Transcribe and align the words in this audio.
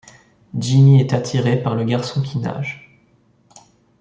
Jimmy 0.57 0.99
est 0.99 1.13
attiré 1.13 1.61
par 1.61 1.75
le 1.75 1.83
garçon 1.83 2.23
qui 2.23 2.39
nage. 2.39 2.89